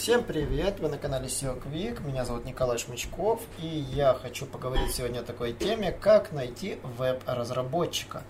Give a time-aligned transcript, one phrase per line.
[0.00, 0.80] Всем привет!
[0.80, 2.02] Вы на канале SEO Quick.
[2.06, 8.22] Меня зовут Николай Шмычков, и я хочу поговорить сегодня о такой теме, как найти веб-разработчика.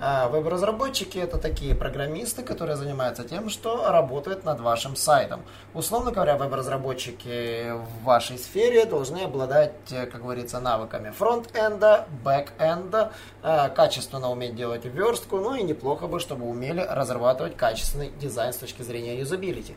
[0.00, 5.42] А, веб-разработчики это такие программисты, которые занимаются тем, что работают над вашим сайтом.
[5.74, 14.30] Условно говоря, веб-разработчики в вашей сфере должны обладать, как говорится, навыками фронт-энда, бэк-энда, а, качественно
[14.30, 19.18] уметь делать верстку, ну и неплохо бы, чтобы умели разрабатывать качественный дизайн с точки зрения
[19.18, 19.76] юзабилити.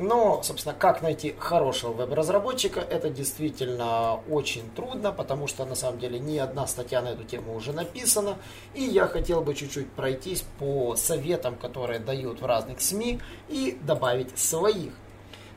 [0.00, 6.18] Но, собственно, как найти хорошего веб-разработчика, это действительно очень трудно, потому что на самом деле
[6.18, 8.38] ни одна статья на эту тему уже написана.
[8.72, 14.38] И я хотел бы чуть-чуть пройтись по советам, которые дают в разных СМИ, и добавить
[14.38, 14.94] своих.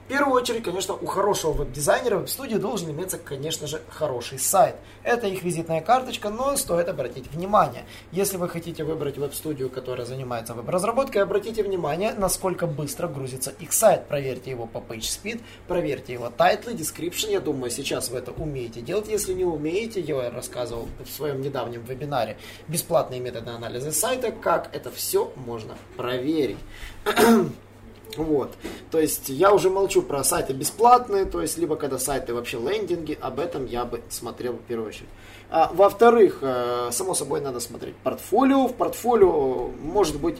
[0.04, 4.76] В первую очередь, конечно, у хорошего веб-дизайнера веб-студии должен иметься, конечно же, хороший сайт.
[5.02, 7.86] Это их визитная карточка, но стоит обратить внимание.
[8.12, 14.06] Если вы хотите выбрать веб-студию, которая занимается веб-разработкой, обратите внимание, насколько быстро грузится их сайт.
[14.09, 17.31] Проверьте его по PageSpeed, проверьте его тайтлы, description.
[17.31, 19.08] Я думаю, сейчас вы это умеете делать.
[19.08, 22.38] Если не умеете, я рассказывал в своем недавнем вебинаре
[22.68, 26.58] бесплатные методы анализа сайта, как это все можно проверить.
[28.17, 28.53] Вот.
[28.92, 33.17] То есть я уже молчу про сайты бесплатные, то есть либо когда сайты вообще лендинги,
[33.19, 35.09] об этом я бы смотрел в первую очередь.
[35.50, 38.67] А, во-вторых, э, само собой надо смотреть портфолио.
[38.67, 40.38] В портфолио может быть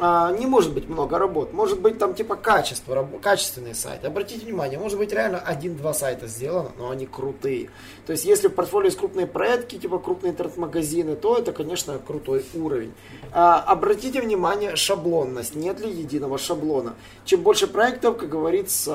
[0.00, 1.52] а, не может быть много работ.
[1.52, 4.06] Может быть там типа качество, качественные сайты.
[4.06, 7.70] Обратите внимание, может быть реально один-два сайта сделано, но они крутые.
[8.06, 12.44] То есть если в портфолио есть крупные проекты, типа крупные интернет-магазины, то это, конечно, крутой
[12.54, 12.92] уровень.
[13.32, 15.56] А, обратите внимание, шаблонность.
[15.56, 16.94] Нет ли единого шаблона?
[17.24, 18.92] Чем больше проектов, как говорится,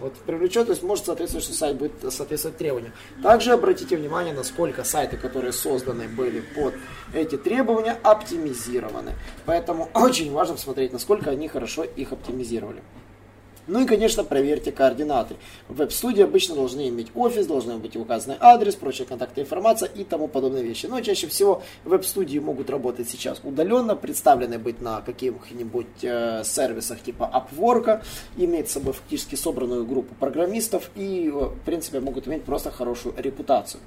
[0.00, 2.92] вот привлечет, то есть может соответствовать, что сайт будет соответствовать требованиям.
[3.22, 6.74] Также обратите внимание, насколько сайты, которые созданы были под
[7.12, 9.12] эти требования, оптимизированы.
[9.44, 12.80] Поэтому Поэтому очень важно посмотреть, насколько они хорошо их оптимизировали.
[13.66, 15.36] Ну и, конечно, проверьте координаты.
[15.68, 20.64] Веб-студии обычно должны иметь офис, должны быть указанный адрес, прочие контакты, информация и тому подобные
[20.64, 20.86] вещи.
[20.86, 27.30] Но чаще всего веб-студии могут работать сейчас удаленно, представлены быть на каких-нибудь э, сервисах типа
[27.34, 28.02] Upwork,
[28.38, 33.82] иметь с собой фактически собранную группу программистов и, в принципе, могут иметь просто хорошую репутацию.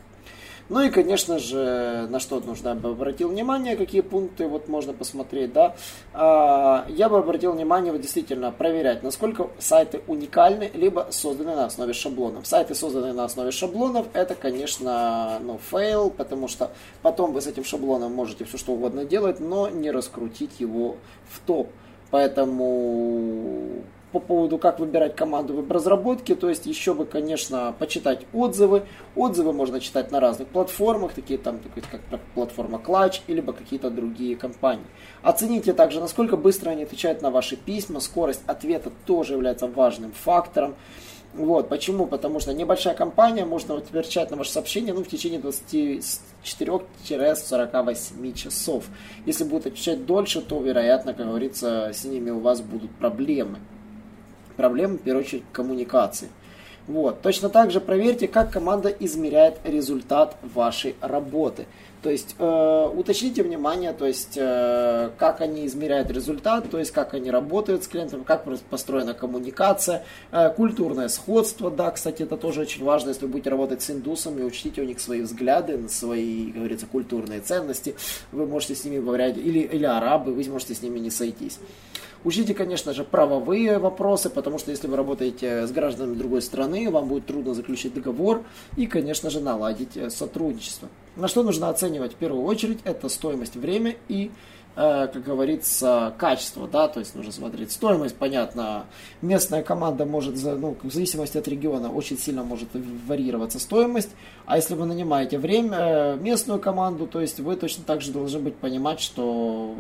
[0.70, 5.54] Ну и, конечно же, на что нужно бы обратил внимание, какие пункты вот можно посмотреть,
[5.54, 5.76] да.
[6.14, 11.94] А, я бы обратил внимание, вот действительно, проверять, насколько сайты уникальны, либо созданы на основе
[11.94, 12.48] шаблонов.
[12.48, 16.72] Сайты, созданные на основе шаблонов, это, конечно, ну, фейл, потому что
[17.02, 20.98] потом вы с этим шаблоном можете все что угодно делать, но не раскрутить его
[21.30, 21.70] в топ.
[22.12, 26.36] Поэтому по поводу, как выбирать команду веб-разработки.
[26.36, 28.84] То есть еще бы, конечно, почитать отзывы.
[29.16, 34.86] Отзывы можно читать на разных платформах, такие там, как платформа Clutch, либо какие-то другие компании.
[35.22, 38.00] Оцените также, насколько быстро они отвечают на ваши письма.
[38.00, 40.76] Скорость ответа тоже является важным фактором.
[41.34, 42.08] Вот, почему?
[42.08, 48.84] Потому что небольшая компания может отвечать на ваше сообщение ну, в течение 24-48 часов.
[49.26, 53.60] Если будут отвечать дольше, то, вероятно, как говорится, с ними у вас будут проблемы
[54.62, 56.30] проблемы, в первую очередь, коммуникации.
[56.88, 57.22] Вот.
[57.22, 61.66] Точно так же проверьте, как команда измеряет результат вашей работы.
[62.04, 67.14] То есть э, уточните внимание, то есть э, как они измеряют результат, то есть как
[67.14, 72.84] они работают с клиентом, как построена коммуникация, э, культурное сходство, да, кстати, это тоже очень
[72.84, 76.88] важно, если вы будете работать с индусами, учтите у них свои взгляды, свои, как говорится,
[76.88, 77.94] культурные ценности,
[78.32, 81.60] вы можете с ними говорить, или, или арабы, вы можете с ними не сойтись.
[82.24, 87.08] Учите, конечно же, правовые вопросы, потому что если вы работаете с гражданами другой страны, вам
[87.08, 88.44] будет трудно заключить договор
[88.78, 90.88] и, конечно же, наладить э, сотрудничество.
[91.16, 94.30] На что нужно оценивать в первую очередь, это стоимость, время и
[94.76, 98.86] э, как говорится, качество, да, то есть нужно смотреть стоимость, понятно,
[99.24, 102.70] местная команда может, ну, в зависимости от региона, очень сильно может
[103.08, 104.12] варьироваться стоимость,
[104.46, 108.40] а если вы нанимаете время, э, местную команду, то есть вы точно так же должны
[108.40, 109.74] быть понимать, что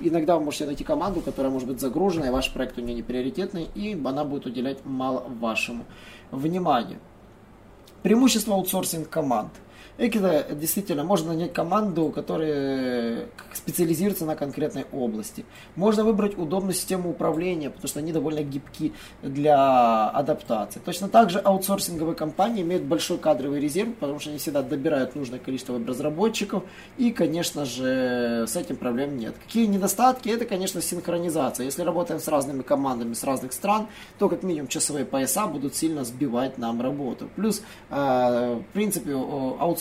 [0.00, 3.02] иногда вы можете найти команду, которая может быть загружена, и ваш проект у нее не
[3.02, 5.84] приоритетный, и она будет уделять мало вашему
[6.30, 6.98] вниманию.
[8.02, 9.50] Преимущество аутсорсинг команд.
[10.00, 15.44] Это действительно можно нанять команду, которая специализируется на конкретной области.
[15.76, 20.80] Можно выбрать удобную систему управления, потому что они довольно гибки для адаптации.
[20.82, 25.38] Точно так же аутсорсинговые компании имеют большой кадровый резерв, потому что они всегда добирают нужное
[25.38, 26.62] количество веб-разработчиков,
[26.96, 29.34] и, конечно же, с этим проблем нет.
[29.44, 30.30] Какие недостатки?
[30.30, 31.66] Это, конечно, синхронизация.
[31.66, 33.88] Если работаем с разными командами с разных стран,
[34.18, 37.28] то как минимум часовые пояса будут сильно сбивать нам работу.
[37.36, 37.60] Плюс,
[37.90, 39.14] э, в принципе,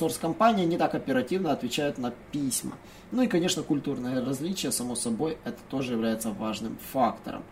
[0.10, 2.74] аутсорс-компания не так оперативно отвечает на письма.
[3.12, 7.44] Ну и, конечно, культурное различие, само собой, это тоже является важным фактором.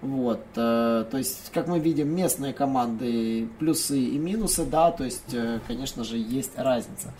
[0.00, 5.34] Вот, э, то есть, как мы видим, местные команды плюсы и минусы, да, то есть,
[5.34, 7.12] э, конечно же, есть разница.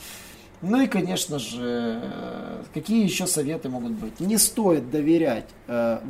[0.61, 2.02] Ну и, конечно же,
[2.75, 4.19] какие еще советы могут быть?
[4.19, 6.00] Не стоит доверять э,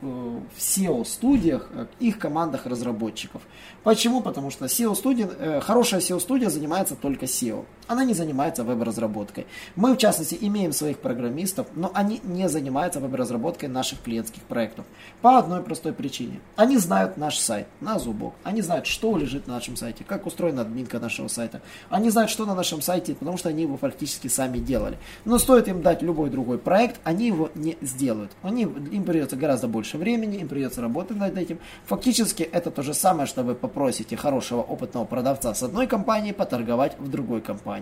[0.00, 3.42] в SEO-студиях э, их командах разработчиков.
[3.82, 4.22] Почему?
[4.22, 7.66] Потому что SEO-студия, э, хорошая SEO-студия занимается только SEO.
[7.88, 9.46] Она не занимается веб-разработкой.
[9.74, 14.84] Мы, в частности, имеем своих программистов, но они не занимаются веб-разработкой наших клиентских проектов.
[15.22, 16.40] По одной простой причине.
[16.54, 18.34] Они знают наш сайт на зубок.
[18.44, 21.62] Они знают, что лежит на нашем сайте, как устроена админка нашего сайта.
[21.88, 24.98] Они знают, что на нашем сайте, потому что они его практически сами делали.
[25.24, 28.32] Но стоит им дать любой другой проект, они его не сделают.
[28.42, 31.58] Они, им придется гораздо больше времени, им придется работать над этим.
[31.86, 36.98] Фактически это то же самое, что вы попросите хорошего опытного продавца с одной компании поторговать
[36.98, 37.77] в другой компании.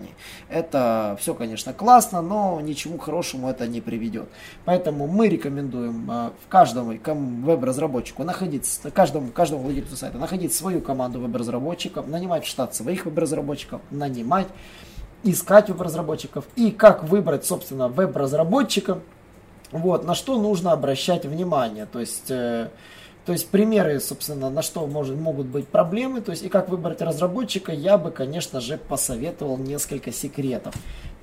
[0.49, 4.29] Это все, конечно, классно, но ничему хорошему это не приведет.
[4.65, 6.97] Поэтому мы рекомендуем э, в каждому
[7.45, 13.81] веб-разработчику находить, каждому, каждому владельцу сайта находить свою команду веб-разработчиков, нанимать в штат своих веб-разработчиков,
[13.91, 14.49] нанимать
[15.23, 19.01] искать веб-разработчиков и как выбрать, собственно, веб-разработчика,
[19.73, 21.87] вот, на что нужно обращать внимание.
[21.87, 22.69] То есть, э,
[23.27, 27.03] то есть примеры, собственно, на что может, могут быть проблемы, то есть и как выбрать
[27.03, 30.75] разработчика, я бы, конечно же, посоветовал несколько секретов.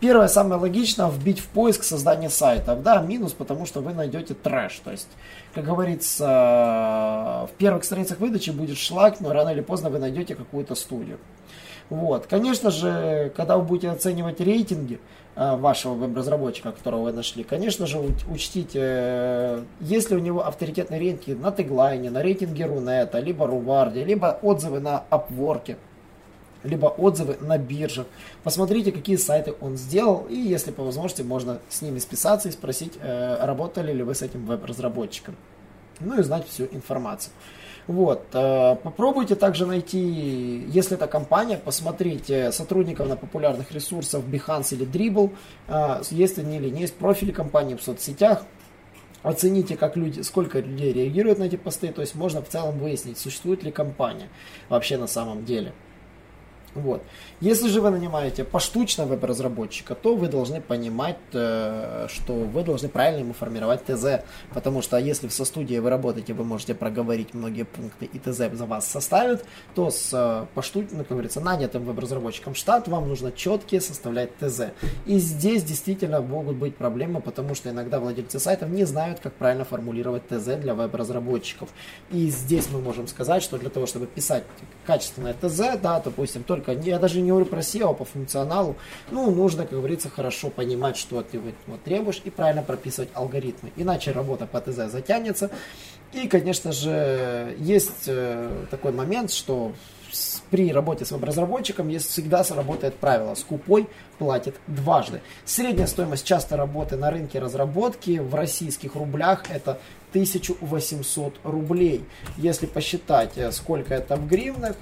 [0.02, 2.84] Первое, самое логичное, вбить в поиск создание сайтов.
[2.84, 4.82] Да, минус, потому что вы найдете трэш.
[4.84, 5.08] То есть,
[5.56, 10.76] как говорится, в первых страницах выдачи будет шлак, но рано или поздно вы найдете какую-то
[10.76, 11.20] студию.
[11.90, 12.28] Вот.
[12.28, 15.00] Конечно же, когда вы будете оценивать рейтинги
[15.36, 18.00] вашего веб-разработчика, которого вы нашли, конечно же,
[18.30, 24.04] учтите, э, есть ли у него авторитетные рейтинги на теглайне, на рейтинге Рунета, либо Руварде,
[24.04, 25.76] либо отзывы на Upwork,
[26.64, 28.06] либо отзывы на биржах.
[28.44, 32.94] Посмотрите, какие сайты он сделал, и если по возможности, можно с ними списаться и спросить,
[33.02, 35.36] э, работали ли вы с этим веб-разработчиком.
[36.00, 37.34] Ну и знать всю информацию.
[37.88, 38.28] Вот.
[38.34, 40.00] Э, попробуйте также найти,
[40.68, 45.32] если это компания, посмотрите сотрудников на популярных ресурсах Behance или Dribble,
[45.68, 48.46] э, есть они или не есть профили компании в соцсетях,
[49.22, 53.18] оцените, как люди, сколько людей реагируют на эти посты, то есть можно в целом выяснить,
[53.18, 54.30] существует ли компания
[54.70, 55.74] вообще на самом деле.
[56.76, 57.04] Вот.
[57.40, 63.20] Если же вы нанимаете поштучно веб-разработчика, то вы должны понимать, э, что вы должны правильно
[63.20, 64.24] ему формировать ТЗ,
[64.54, 68.66] потому что если в состудии вы работаете, вы можете проговорить многие пункты и ТЗ за
[68.66, 74.36] вас составят, то с э, поштучно, как говорится, нанятым веб-разработчиком штат вам нужно четкие составлять
[74.38, 74.72] ТЗ.
[75.06, 79.66] И здесь действительно могут быть проблемы, потому что иногда владельцы сайтов не знают, как правильно
[79.66, 81.70] формулировать ТЗ для веб-разработчиков.
[82.10, 84.44] И здесь мы можем сказать, что для того, чтобы писать
[84.86, 88.76] качественное ТЗ, да, допустим, только, я даже не говорю про SEO, а по функционалу,
[89.12, 93.72] ну, нужно, как говорится, хорошо понимать, что ты вот, требуешь и правильно прописывать алгоритмы.
[93.76, 95.50] Иначе работа по ТЗ затянется.
[96.14, 99.74] И, конечно же, есть э, такой момент, что
[100.52, 103.90] при работе с веб-разработчиком есть всегда сработает правило «скупой
[104.20, 105.22] платит дважды».
[105.46, 109.80] Средняя стоимость часто работы на рынке разработки в российских рублях это
[110.12, 112.06] 1800 рублей.
[112.38, 114.76] Если посчитать, э, сколько это в гривнах,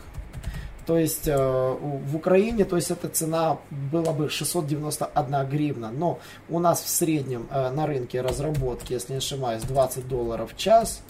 [0.86, 6.20] то есть э, в Украине, то есть эта цена была бы 691 гривна, но
[6.50, 11.02] у нас в среднем э, на рынке разработки, если не ошибаюсь, 20 долларов в час,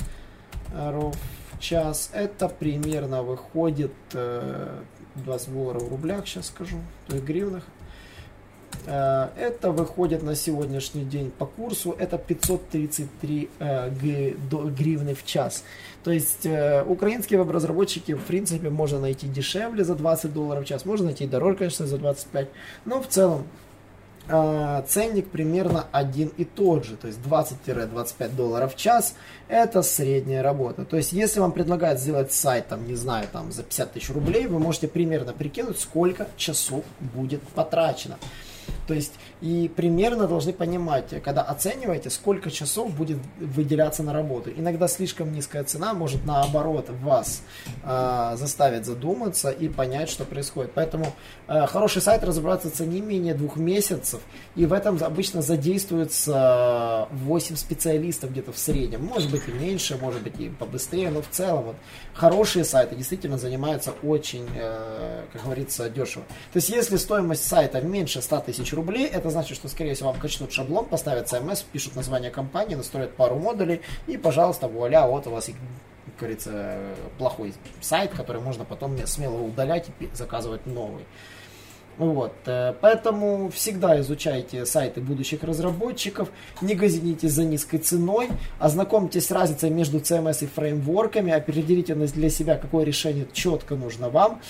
[0.73, 1.11] э,
[1.53, 4.79] в час, это примерно выходит э,
[5.15, 7.80] 20 долларов в рублях, сейчас скажу, то есть гривнах, Э,
[8.87, 15.63] это выходит на сегодняшний день по курсу, это 533 э, гривны в час.
[16.03, 20.85] То есть э, украинские веб-разработчики, в принципе, можно найти дешевле за 20 долларов в час,
[20.85, 22.47] можно найти дороже, конечно, за 25,
[22.85, 23.43] но в целом
[24.87, 29.15] ценник примерно один и тот же, то есть 20-25 долларов в час,
[29.47, 30.85] это средняя работа.
[30.85, 34.47] То есть если вам предлагают сделать сайт, там, не знаю, там, за 50 тысяч рублей,
[34.47, 38.17] вы можете примерно прикинуть, сколько часов будет потрачено.
[38.91, 44.51] То есть и примерно должны понимать, когда оцениваете, сколько часов будет выделяться на работу.
[44.53, 47.41] Иногда слишком низкая цена может наоборот вас
[47.85, 50.73] э, заставить задуматься и понять, что происходит.
[50.75, 51.13] Поэтому
[51.47, 54.19] э, хороший сайт разрабатывается не менее двух месяцев,
[54.57, 59.05] и в этом обычно задействуется 8 специалистов где-то в среднем.
[59.05, 61.75] Может быть и меньше, может быть и побыстрее, но в целом вот,
[62.13, 66.25] хорошие сайты действительно занимаются очень, э, как говорится, дешево.
[66.51, 70.19] То есть если стоимость сайта меньше 100 тысяч рублей, это значит, что, скорее всего, вам
[70.19, 75.31] качнут шаблон, поставят CMS, пишут название компании, настроят пару модулей, и, пожалуйста, вуаля, вот у
[75.31, 76.77] вас, как говорится,
[77.17, 81.05] плохой сайт, который можно потом смело удалять и заказывать новый.
[81.97, 86.29] Вот, э, поэтому всегда изучайте сайты будущих разработчиков,
[86.61, 92.57] не газинитесь за низкой ценой, ознакомьтесь с разницей между CMS и фреймворками, определите для себя,
[92.57, 94.41] какое решение четко нужно вам.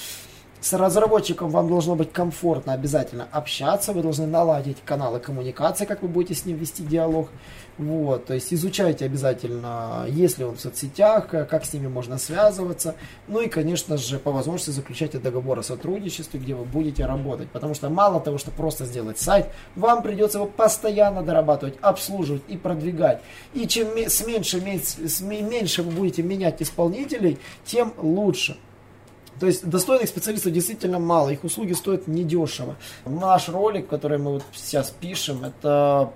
[0.61, 6.07] С разработчиком вам должно быть комфортно обязательно общаться, вы должны наладить каналы коммуникации, как вы
[6.07, 7.29] будете с ним вести диалог.
[7.79, 12.93] Вот, то есть изучайте обязательно, есть ли он в соцсетях, как с ними можно связываться.
[13.27, 17.49] Ну и, конечно же, по возможности заключайте договор о сотрудничестве, где вы будете работать.
[17.49, 22.55] Потому что мало того, что просто сделать сайт, вам придется его постоянно дорабатывать, обслуживать и
[22.55, 23.23] продвигать.
[23.55, 24.61] И чем с меньше,
[25.07, 28.57] с меньше вы будете менять исполнителей, тем лучше.
[29.39, 32.75] То есть достойных специалистов действительно мало, их услуги стоят недешево.
[33.05, 36.11] Наш ролик, который мы вот сейчас пишем, это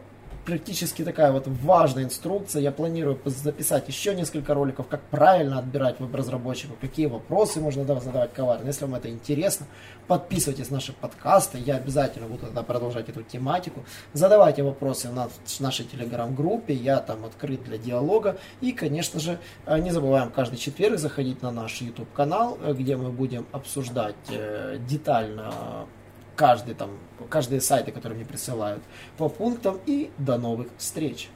[0.45, 2.61] практически такая вот важная инструкция.
[2.61, 8.67] Я планирую записать еще несколько роликов, как правильно отбирать веб-разработчиков, какие вопросы можно задавать коварно.
[8.67, 9.65] Если вам это интересно,
[10.07, 11.57] подписывайтесь на наши подкасты.
[11.57, 13.83] Я обязательно буду тогда продолжать эту тематику.
[14.13, 16.73] Задавайте вопросы в нашей телеграм-группе.
[16.73, 18.37] Я там открыт для диалога.
[18.61, 23.11] И, конечно же, э, не забываем каждый четверг заходить на наш YouTube-канал, э, где мы
[23.11, 25.87] будем обсуждать э, детально
[26.35, 26.89] каждый там,
[27.29, 28.83] каждые сайты, которые мне присылают
[29.17, 29.79] по пунктам.
[29.85, 31.29] И до новых встреч!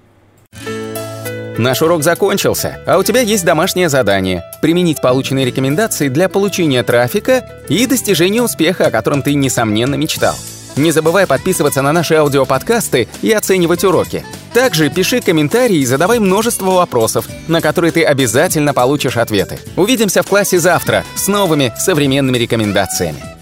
[1.59, 7.45] Наш урок закончился, а у тебя есть домашнее задание– применить полученные рекомендации для получения трафика
[7.67, 10.35] и достижения успеха, о котором ты, несомненно, мечтал.
[10.77, 14.23] Не забывай подписываться на наши аудиоподкасты и оценивать уроки.
[14.53, 19.59] Также пиши комментарии и задавай множество вопросов, на которые ты обязательно получишь ответы.
[19.75, 23.38] Увидимся в классе завтра с новыми современными рекомендациями.